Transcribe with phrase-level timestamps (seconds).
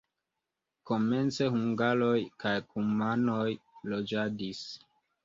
[0.89, 3.45] Komence hungaroj kaj kumanoj
[3.93, 4.65] loĝadis.